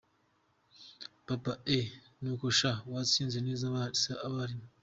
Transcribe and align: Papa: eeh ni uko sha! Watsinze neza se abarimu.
Papa: 1.27 1.51
eeh 1.75 1.89
ni 2.21 2.29
uko 2.33 2.45
sha! 2.59 2.71
Watsinze 2.91 3.37
neza 3.47 3.65
se 4.01 4.11
abarimu. 4.27 4.65